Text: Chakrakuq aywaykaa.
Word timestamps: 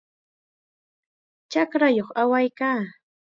Chakrakuq 1.51 2.09
aywaykaa. 2.21 2.79